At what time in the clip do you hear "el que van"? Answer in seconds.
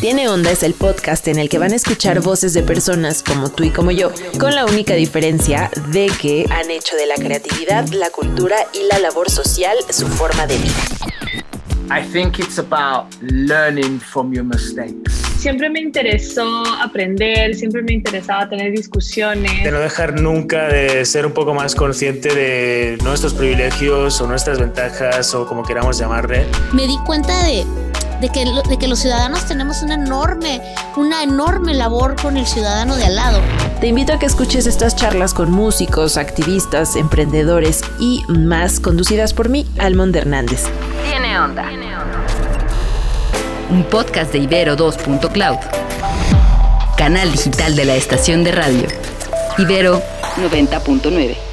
1.38-1.72